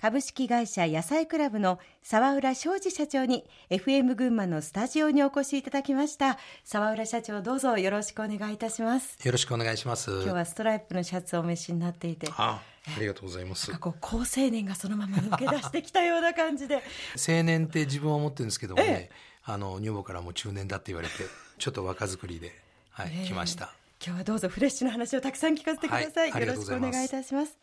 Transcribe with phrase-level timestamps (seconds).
[0.00, 6.38] 株式会社野菜クラブの沢浦昌司社長に FM 群馬のスタジオにお越しいただきました。
[6.62, 9.18] 沢浦社長どうぞよろしくお願いいたします。
[9.24, 10.12] よろしくお願いします。
[10.12, 12.28] 今日はストライプのシャツをお召しになっていて。
[12.36, 12.62] あ
[12.96, 13.76] ありがとうございます。
[13.76, 16.76] こう高青年がそのまま抜け出してきたような感じで。
[17.16, 19.10] 青年って自分は思ってるんですけどもね、
[19.42, 21.14] あの女房からも中年だって言われて
[21.58, 22.52] ちょっと若作りで、
[22.90, 23.72] はい、来ました。
[24.00, 27.58] 今日はどうぞフレッシュな話をたくさん聞かせてください、はい、よろしくお願いいたします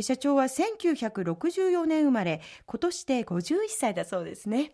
[0.00, 4.72] 社長は1964年生まれ今年で51歳だそうですね。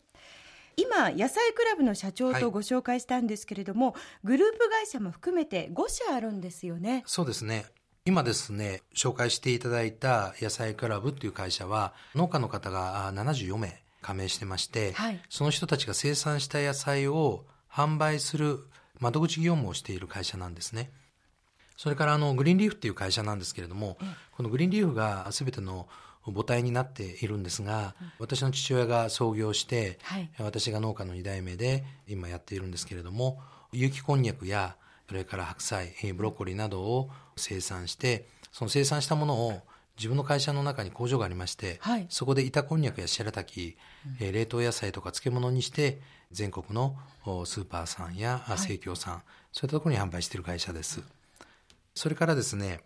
[0.77, 7.03] 今野菜クラブの社長とご紹介したんですけれども、はい、グループ会社も含めて5社あるんですよね。
[7.07, 7.67] そうですね。
[8.05, 18.67] 今ですね紹介していただいた野菜クラブっていう会社は農家の方が74名加盟してまして、はい、その人たちが生産した野菜を販売する
[18.99, 20.91] 窓口業務をしている会社なんですね。
[21.83, 23.99] それからあのグリーンリーフっていう会社なんですけれども、
[24.37, 25.89] このグリーンリーフが全ての
[26.25, 33.41] 母体になっているんですが、私の父親が創業して、はい、私が農家の2代目で今やっているんですけれども、
[33.73, 34.77] 有機こんにゃくや、
[35.09, 39.63] それから白菜、ブロッコリーなどを生産して、その生産したものを
[39.97, 43.77] 自分の会社の中に工場がありまして、はい、そこで板こんにゃくや白滝、
[44.21, 46.97] うん、冷凍野菜とか漬物にして全国の
[47.45, 51.03] スーパーさんや生協さん、はい、そういったところに販売している会社です。
[51.95, 52.81] それからですね、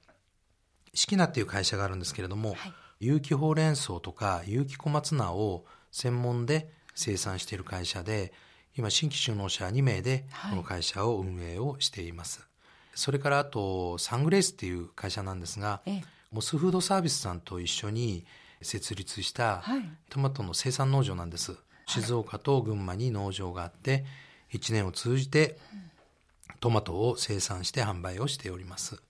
[0.94, 2.58] 四季菜っていう会社があるんですけれども、はい、
[3.00, 8.32] 有機ほうれん草とか有機小松菜を専門で生産している会社で、
[8.76, 12.40] 今新規就農者2名でこの会社を運営をしています。
[12.40, 12.48] はい、
[12.94, 18.26] それからあとサングレースっていう会社なんですが、ええ、モスフードサービスさんと一緒に
[18.60, 19.62] 設立した
[20.10, 21.52] トマトの生産農場なんです。
[21.52, 24.04] はい、静岡と群馬に農場があって、
[24.52, 25.58] 1年を通じて
[26.60, 29.00] トマトを生産して販売をしております。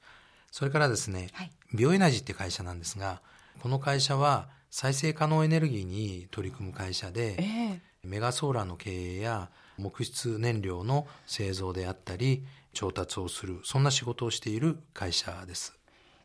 [0.50, 3.20] それからですね、はい、ビオエナジーって会社なんですが、
[3.60, 15.74] この会社は再生可能エネルギーに取り組む会社で、えー、メガソーラーの経営や木質燃料の製造であったり、調達をする、そんな仕事をしている会社です。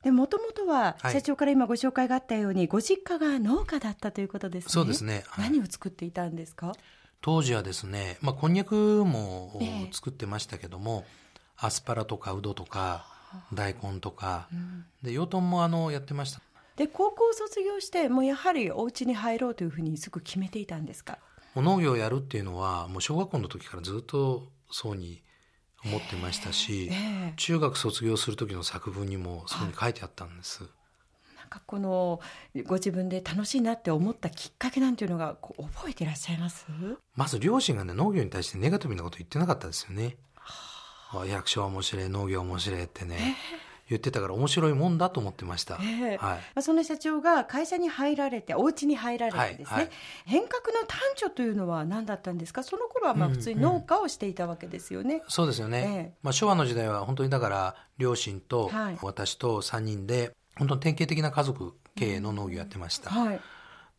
[0.03, 4.69] でもともとは社長から今ご紹介があったように、はい、ご実家が農家だったということですね。
[4.71, 5.23] そうですね。
[5.27, 6.73] はい、何を作っていたんですか？
[7.21, 9.59] 当時はですね、まあ、こんにゃくも
[9.91, 11.05] 作ってましたけども、
[11.59, 13.05] えー、アスパラとかうどとか、
[13.53, 16.41] 大根とか、うん、で、養豚もあの、やってました。
[16.75, 21.19] で、高校卒業して、もうやはりお家に入ろうというふうにすぐ決めていたんですか？
[21.55, 25.21] 農業をやるっていうのは、もう小学校の時からずっとそうに
[25.85, 30.61] 思ってましたし、えー、中学卒業する時の作文にもそうに書いてあったんです。
[30.61, 30.69] なん
[31.51, 32.19] かこの
[32.65, 36.65] ご自分で楽しいなって思ったきっかけなんていうのが覚えていらっしゃいます？
[37.15, 40.17] まず両親がね農業に対してネガティブなこと言ってなかったですよね。
[41.27, 43.17] 役所は面白い農業面白いってね。
[43.19, 45.77] えー言ってたから面白いもんだと思ってました。
[45.81, 46.63] えー、はい。
[46.63, 49.91] その社長が会社に入られて、お家に入られてですね、はいはい、
[50.27, 52.63] 変革の端緒というのは何だったんですか？
[52.63, 55.15] その頃はまあ普通に農家をしていたわけですよね。
[55.15, 55.79] うんうん、そうですよね。
[55.97, 63.09] えー、まあ昭和の時代は本当にだから両親と私と3人で、本当に典型的な家族経営の農業やってました。
[63.11, 63.41] うん、はい。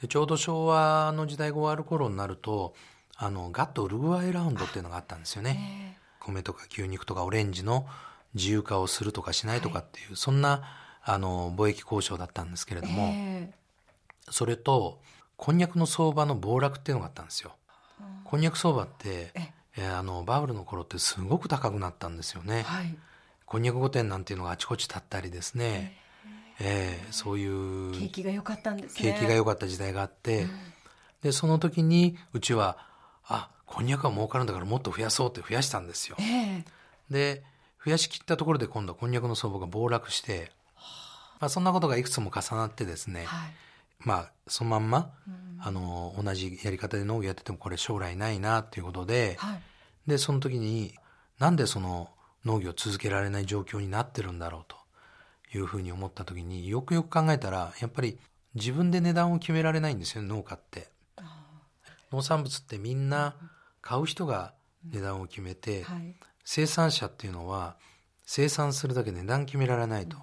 [0.00, 2.74] で、ちょうど昭和の時代が終わる頃になると、
[3.16, 5.98] あの、ガットウルグワイラウンドっていうのがあったんですよね。
[6.20, 7.86] 米とか牛肉とかオレンジの
[8.34, 10.62] 自由化をするとかしないとかっていう、はい、そんな、
[11.04, 15.00] あの、貿易交渉だったんですけれども、えー、それと、
[15.36, 17.52] こんにゃくの相場の暴落っていうのがあったんですよ。
[18.24, 19.32] こんにゃく相場って、
[19.76, 22.62] えー、あの、バブルの頃ってすごく高くなったんですよね。
[22.62, 22.96] はい、
[23.44, 25.96] こんにゃく御殿なんていうのがあちこち立ったりですね、
[26.62, 27.92] えー、えー、そういう。
[27.92, 29.12] 景気が良かったんですね。
[29.12, 30.50] 景気が良かった時代があって、うん、
[31.22, 32.78] で、その時に、うちは、
[33.24, 36.16] あ、こんにゃくは儲かるんだからもっと増やそうって増やしたんですよ。
[36.18, 36.64] えー、
[37.10, 37.42] で、
[37.84, 40.52] 増やし切ったところで今度はこんにゃくの相場が暴落して、
[41.40, 43.50] まあそんなことがいくつも重なってですね、はい、
[43.98, 49.60] まあそのまんま、うん、あの、同じやり方で農業やっててもこれ将来ないなっていうことで、はい、
[50.06, 50.94] で、その時に
[51.38, 52.10] なんでその
[52.44, 54.76] 農業を続けられない状況になってるんだろうと
[55.54, 58.18] いうふうに思った時によくよく考えたら、やっぱり
[58.54, 60.90] 自分で値段を決められないんですよ、農家って。
[62.10, 63.34] 農産物ってみんな
[63.80, 64.52] 買う人が
[64.84, 66.14] 値段を決めて、うんはい
[66.44, 67.76] 生産者っていうのは
[68.26, 70.16] 生産するだけで値段決められないと。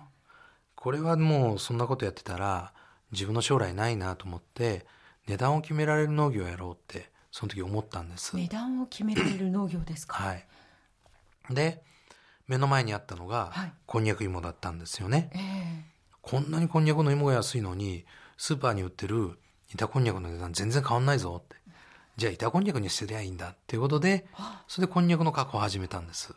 [0.76, 2.74] これはもうそんなことやってたら
[3.14, 4.86] 自分の将来ないなと思って
[5.28, 8.36] 値段を決められる農業をやろうってその時思ったんです。
[8.36, 10.16] 値段を決められる農業ですか？
[10.22, 10.46] はい。
[11.52, 11.82] で、
[12.50, 13.54] 目の前にあったのが、
[13.86, 15.30] こんにゃく芋だったんですよね。
[15.34, 18.06] えー、こんなにこんにゃくの芋が安いのに、
[18.38, 19.38] スーパーに売ってる
[19.72, 21.56] 板こんにゃくの値段全然変わんないぞって。
[22.18, 24.26] じゃあ板こんにゃくにすりゃいいんだっていうことで、
[24.68, 26.34] それでこんにゃくの加工を始めたんです。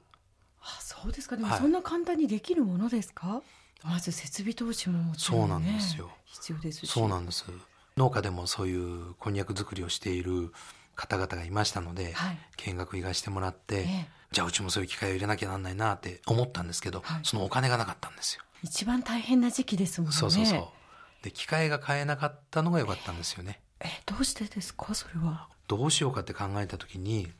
[0.60, 1.36] あ、そうですか。
[1.36, 3.42] でもそんな簡単にできるものですか、は
[3.84, 6.10] い、まず設備投資ももちろん、ね、そうなんですよ。
[6.26, 6.90] 必要ですし。
[6.90, 7.46] そうなんです。
[7.96, 10.52] 農家でもそういうこんにゃく作りをしている
[11.02, 18.42] 方々がいましたので、はい、見学行かしてもらって、ええ、じゃあうちもそういう機会を入れなきゃなんないなって思ったんですけど、はい、そのお金がなかったんですよ。
[18.62, 20.16] 一番大変な時期ですもんね。
[20.16, 21.24] そうそうそう。
[21.24, 23.60] で、機械が買えなかったのが良かったんですよね。
[23.80, 24.94] え、どうしてですか？
[24.94, 25.48] それは。
[25.66, 27.32] どうしようかって考えた時に、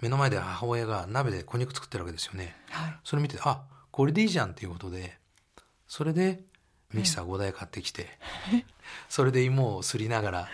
[0.00, 2.56] 目の前で母親が鍋でこんにゃく作ってるわけですよね。
[2.70, 2.96] はい。
[3.02, 5.18] それ見て、あ、これでいいじゃんっていうことで、
[5.88, 6.44] それで
[6.92, 8.08] ミキサー5台買ってきて、
[9.08, 10.48] それで芋をすりながら、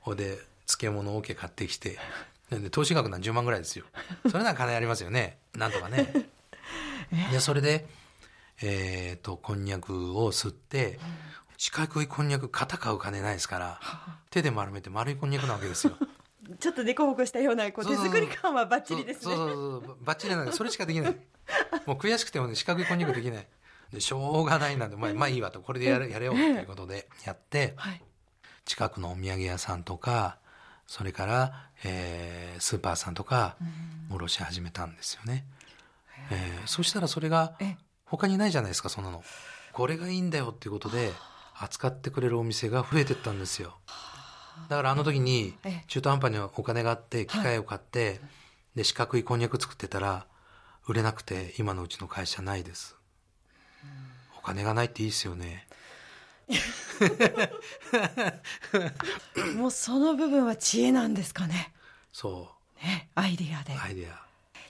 [0.00, 0.38] ほ、で
[0.68, 1.98] 漬物を桶買ってきて、
[2.50, 3.86] で投資額なん10万ぐらいですよ。
[4.30, 5.38] それなら金ありますよね。
[5.56, 6.12] なんとかね。
[7.32, 7.86] で、それで、
[8.60, 11.00] えっ、ー、と、こんにゃくを吸って、
[11.56, 13.80] 四角いこんにゃく型買う金ないですから、
[14.30, 15.96] 手で丸めて丸いこんにゃくなわけですよ。
[16.60, 19.34] ちょっと凸凹したようなこう手作り感はバッチリですね。
[19.34, 21.16] そうそうそうバッチリなんでそれしかできない。
[21.84, 23.46] もう悔しくてもね四角いこんにゃくできない。
[23.92, 28.02] でしょうがないなんで、まあ、まあいいわとこれでやれやれようということでやって、はい、
[28.64, 30.38] 近くのお土産屋さんとか
[30.88, 33.56] それから、えー、スーパーさんとか
[34.10, 35.44] 卸し始めたんですよね。
[36.30, 37.56] えー、そしたらそれが
[38.06, 39.22] 他にないじゃないですかそんなの。
[39.74, 41.12] これがいいんだよっていうことで
[41.60, 43.76] 扱ってくれるお店が増えてったんですよ。
[44.70, 45.54] だからあの時に
[45.88, 48.20] 中途半端にお金があって機械を買って、
[48.74, 50.26] で四角いこんにゃく作ってたら
[50.86, 52.96] 売れなくて今のうちの会社ないです。
[54.38, 55.67] お金がないっていいですよね。
[59.56, 61.72] もうその部分は知恵なんですかね。
[62.12, 62.50] そ
[62.82, 62.84] う。
[62.84, 63.74] ね、アイディアで。
[63.74, 64.22] アイディア。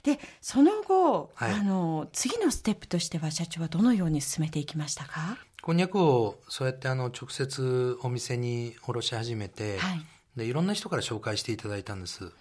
[0.03, 5.37] で、その後、はい、あの、次のステップとしては社長はどのように進めていきましたか？
[5.61, 10.05] こんにゃくをそうやってあの直接お店に卸し始めて、はい、
[10.37, 12.31] でいろんな人から紹介していただいたんです。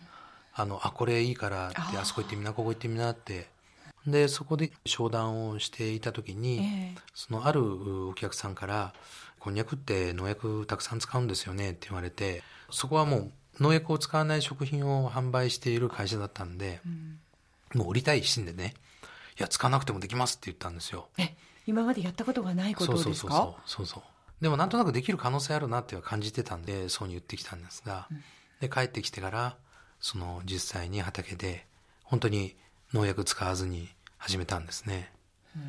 [0.55, 3.49] あの、あ、これいいからって、あそこ行ってみな、ここ行ってみなって。
[4.11, 8.93] で、そこで商談をしていた時に、えー、そのあるお客さんから、
[9.39, 18.75] こんにゃくって農薬たくさん使うんですよねって言われて、そこはもう農薬を使わない食品を販売している会社だったんで、うん、もう売りたい一心でね、
[19.39, 21.09] いや、使わなくてもできますって言ったんですよ。
[21.19, 23.57] え、今までやったことがないことですか？
[23.67, 24.03] そうそうそう
[24.41, 28.23] でもなんとなくできる可能性あるなっては感じてたんでそうに言ってきたんですが、うん、
[28.61, 29.57] で帰ってきてから
[30.01, 31.67] その実際に畑で
[32.05, 32.57] 本当に
[32.95, 33.89] 農薬使わずに
[34.19, 35.11] 始めたんですね、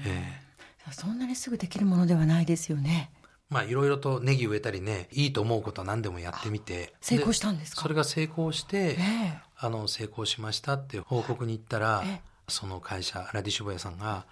[0.05, 3.11] えー、そんなにすぐできるものではないですよね。
[3.49, 6.93] まあいろいろとネギ植えたりねいいと思うことは何でもやってみて。
[7.01, 7.81] 成功したんですか？
[7.81, 14.25] それが成功して、えー、あの成功しましたって報告に行ったら、えー、その会社ラディシュボヤさんが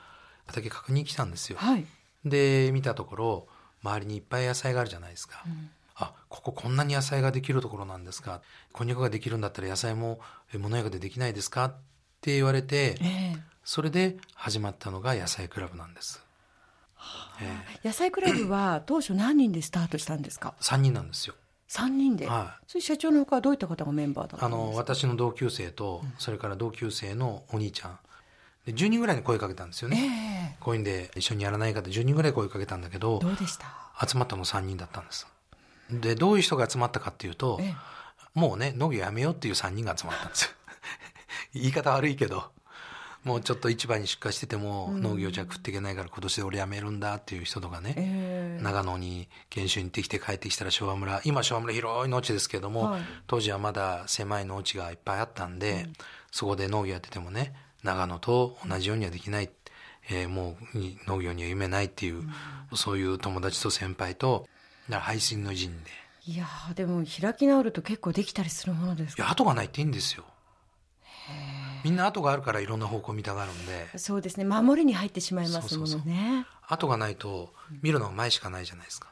[0.45, 1.57] 畑確認来たんですよ。
[1.57, 1.85] はい、
[2.25, 3.47] で見たところ
[3.83, 5.43] 周りにいっぱい野菜があるじゃないですか。
[5.47, 8.41] うん、あこここんなに野菜ができるところなんですか。
[8.71, 10.19] こんにゃくができるんだったら野菜も
[10.57, 11.65] 物屋でできないですか？
[11.65, 11.75] っ
[12.21, 16.23] て言われて、えー、それで始まったのが野菜クラブなんです。
[17.41, 21.35] えー、野菜クラブは当初何人でスタートしたんですか？3人なんですよ。
[21.67, 24.63] 3人で、はい、それ社長のほかはどういった方がメンバーだったんですか？
[24.63, 27.99] あの私の同級生と、それから同級生のお兄ちゃん。
[28.65, 33.67] で10人ぐらいに声かけたんですよね、えー、こういうんで一緒にやらないかって10人ぐらい声かけたんだけどどうでした？
[34.07, 35.27] 集まったの3人だったんです。
[35.91, 37.75] でどういう人が集まったかっていうと、えー、
[38.33, 40.55] もうね農業やめようっていう3人が集まったんです
[41.53, 42.55] 言い方悪いけど
[43.27, 48.57] もうちょっと市場に出荷してても農業じゃ食っていけないから今年で俺やめるんだっていう人とかね、え。
[48.61, 55.93] ー、長野に研修に行ってきて帰ってきたら昭和村今昭和村広い農地ですけども、はい、当時はまだ狭い農地がいっぱいあったんで、うん、
[56.31, 59.49] そこで農業やっててもね長野と同じようにはできない、
[60.09, 64.47] えー、もう農業には夢ないっていう、うん、そういう友達と先輩と
[64.89, 65.91] 配信の陣で。
[66.25, 69.23] いやでも開き直ると結構できたりするものですか？
[69.23, 70.23] いや後がないっていいんですよ
[71.87, 73.97] みんな後があるからいろんな方向見たがるんで。
[73.97, 74.43] そうですね。
[74.43, 76.45] 守りに入ってしまいますものね。
[76.67, 79.07] 後がないと見るのが前しかないじゃないですか、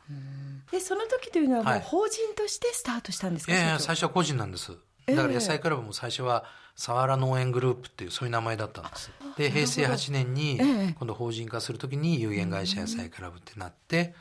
[0.72, 4.74] でその時というのはもう法人としてスタートしたんですか、はい、いやいや最初は個人なんです。
[5.08, 6.44] だから野菜クラブも最初は
[6.76, 9.10] 佐原農園グループっていうそういう名前だったんです。
[9.38, 14.14] で平成8年に今度法人化するときに有限会社野菜クラブってなって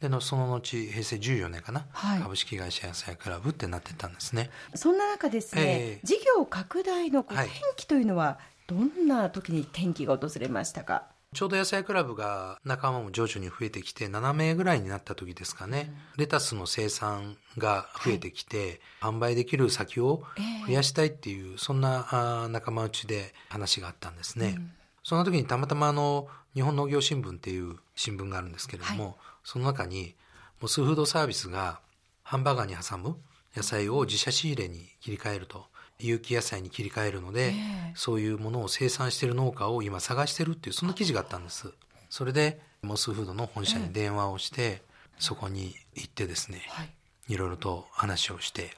[0.00, 4.50] でのその後平成14年かな、はい、株式会社野菜クラブってなってたんですね。
[4.74, 20.22] そんな中ですね、えー、事業拡大の転機というのはどんな時に転機が訪れましたか、ちょうど野菜クラブが仲間も徐々に増えてきて7名ぐらいになった時ですかね、うん、レタスの生産が増えてきて、はい、販売できる先を
[20.66, 24.70] 増やしたいっていう、えー、そんな仲間内で話があったんですね、うん、
[25.02, 30.14] その時にたまたまあの日本農業新聞っていう新聞があるんですけれども、はい、その中に
[30.60, 31.80] モスフードサービスが
[32.22, 33.16] ハンバーガーに挟む
[33.54, 35.66] 野菜を自社仕入れに切り替えると
[35.98, 37.54] 有機野菜に切り替えるので、えー、
[37.94, 41.72] そういうものを生産している農家を今探してるっていうそんな記事があったんです。
[42.10, 44.80] それでモスフードの本社に電話をして、えー、
[45.18, 46.90] そこに行ってですね、はい、
[47.28, 48.70] いろいろと話をして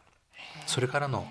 [0.66, 1.26] それからの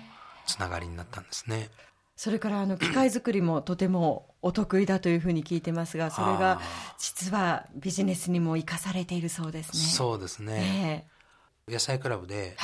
[0.46, 1.70] つながりになったんですね。
[2.16, 6.60] それからあの機械作りもとてもお得意だというふうに聞いてますがそれが
[6.98, 9.78] 実はビジネスにも生かされているそうですね。
[9.78, 11.06] そうですね、
[11.68, 12.56] えー、野菜クラブで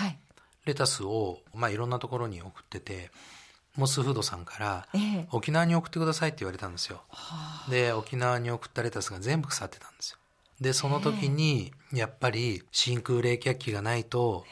[0.65, 3.11] レタスを、まあ、いろんなところに送ってて
[3.77, 4.87] モスフードさんから、
[5.31, 7.03] 沖縄に送ってくださいって言われたんですよ。
[7.71, 10.19] で沖縄に送ったレタスが全部腐ってたんですよ。
[10.61, 14.45] でその時にやっぱり真空冷却器がないと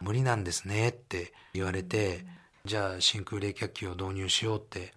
[0.00, 2.24] 無理なんですねって言われて、
[2.64, 4.92] じゃあ真空冷却器を導入しようって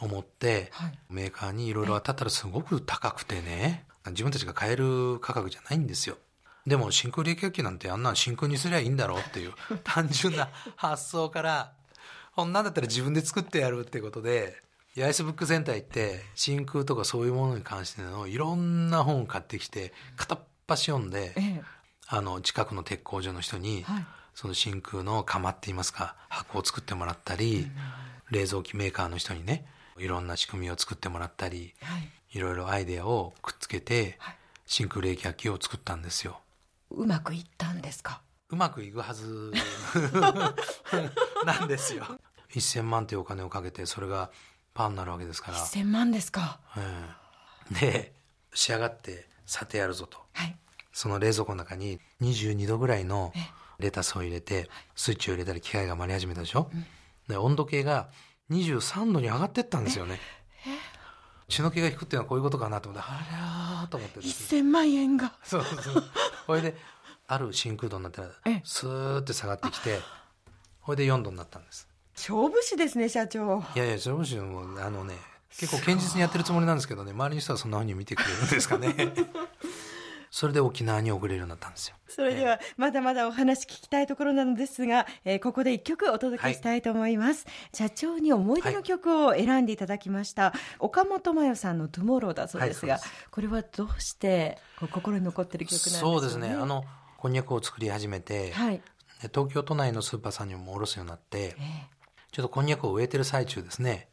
[0.00, 6.16] 思って、はい、メーカーにいろいろ当たったらすごく高くてね自分たちが買える価格じゃないんですよ。
[6.66, 9.52] でも真空冷却器なんてあんな真空にすりゃいいんだろうっていう
[9.84, 11.72] 単純な発想から
[12.34, 14.62] こんなんだったら自分で作ってやるってことで
[14.98, 21.62] アイスブックセンター行って真空とかそういうものに関してのいろんな本を買ってきて片っ端読んで、ええ、
[22.08, 27.68] あの近くの鉄工所の人に、はいその真空の釜って言いますか箱を作ってもらったり、
[28.30, 29.64] 冷蔵機メーカーの人にね
[29.98, 36.38] いろんな仕組みを作ってもらったり、はい、いろいろアイデアをくっつけて、はい、真空冷却器を作ったんですよ。
[36.90, 38.20] うまくいったんですか？
[38.50, 39.54] うまくいくはず
[41.46, 42.04] なんですよ。
[42.50, 44.30] 1000万というお金をかけてそれが
[44.74, 45.56] パンになるわけですから。
[45.56, 46.60] 1000万ですか、
[47.70, 48.12] うん、で
[48.52, 50.54] 仕上がってさてやるぞと、はい、
[50.92, 53.32] その冷蔵庫の中に22度ぐらいの
[53.78, 56.86] レタスを入れてスイッチを入れたら機械が回り始めたでしょ、うん、
[57.28, 58.08] で温度計が
[58.50, 60.20] 23度に上がってったんですよね。
[61.48, 65.32] 血の気が引くっていうのはこういうことかなと思ってあらと思って1000万円が。
[65.44, 66.04] そうそう
[66.46, 66.76] これ で
[67.28, 68.28] ある真空度になったら
[68.64, 70.00] スーって下がってきて
[70.82, 71.88] これで4度になったんです。
[72.16, 73.62] 勝負師ですね社長。
[73.74, 75.16] いやいや勝負師もあのね
[75.50, 78.94] 結構堅実にやってるつもりなんですけどね周りの人はそんなふうに見てくれるんですかね
[80.36, 81.96] それで沖縄に送れるようになったんですよ。
[82.08, 94.58] それではまだまだお話聞きたいところなのですが、えー、ここで一曲お届けしたいと思います、はい、社長に思い出の曲を選んでいただきました、はい、岡本真代さんのトゥモローだそうですが、はい、これはどうして
[94.92, 96.50] 心に残ってる曲なんですか、ね、そうですね。
[96.50, 96.84] あの
[97.16, 98.82] こんにゃくを作り始めて、はい、
[99.34, 104.08] 東京都内のスーパーさんにも卸すようになって、えー、ちょっとこんにゃくを植えてる最中ですね。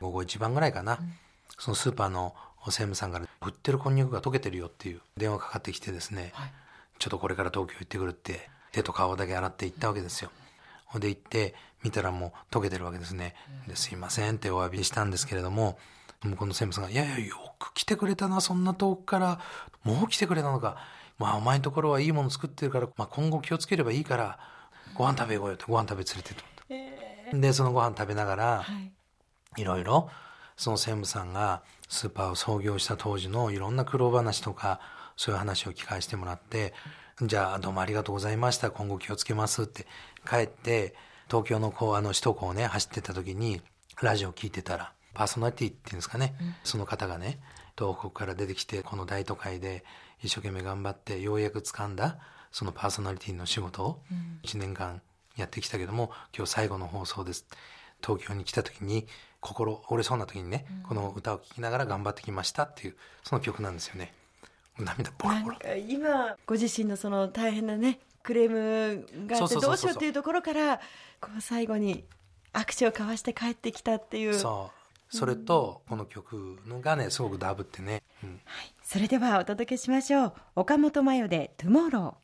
[0.00, 1.14] 午後一番ぐらいかな、うん、
[1.58, 2.36] そのスーパーの
[2.70, 6.52] 専務さんから売ってるこんにゃくが溶けてるよっていう電話かかってきてですね、はい、
[6.98, 10.30] ちょっとこれから東京行ってくるって手と顔だけ洗って行ったわけですよ。
[10.86, 13.34] ほんで行って見たらもう溶けてるわけですね。
[13.68, 15.78] ですいませんってお詫びしたんですけれども
[16.22, 19.40] 向こうの専務さんが「いやいやよく来てくれたなそんな遠くから
[19.82, 20.76] もう来てくれたのか。
[21.18, 24.38] まあお前のところはいいもの作ってるから、まあ、今後気をつければいいから
[24.94, 28.92] ご飯食べようよ」ってご飯食べ連れてって、えー、でそのご飯食べながら、はい、
[29.62, 30.10] いろいろ
[30.56, 34.80] その専務さんがスーパーを創業した当時のいろんな苦労話とか
[35.16, 36.74] そういう話を聞かせてもらって
[37.22, 38.70] じゃあどうもありがとうございました。
[38.70, 39.86] 今後気をつけますって
[40.28, 40.94] 帰って
[41.28, 43.60] 東京のこうあの首都高をね走ってた時に
[44.02, 47.38] ラジオ聞いてたらパーソナリティっていうんですかね、うん、その方がね
[47.78, 49.84] 東北から出てきてこの大都会で
[50.22, 52.18] 一生懸命頑張ってようやく掴んだ
[52.50, 54.02] そのパーソナリティの仕事を
[54.44, 55.00] 1年間
[55.36, 57.46] やってきたけども、今日最後の放送です
[58.04, 59.06] 東京に来た時に
[59.40, 64.12] 心折れそうな時にね、この歌を聴きながら頑張ってきましたっていうその曲なんですよね。
[64.78, 65.56] 涙ボロボロ。
[65.88, 70.78] 今ご自身のその大変なねクレームがあってどうしようっていうところから
[71.20, 72.04] こう最後に
[72.52, 74.34] 握手を交わして帰ってきたっていう。
[74.34, 75.16] そう。
[75.16, 80.32] それとこの曲のがねすごくダブってね、うん、はい、それではお届けしましょう。
[80.56, 82.14] 岡本真代で「トゥモロー」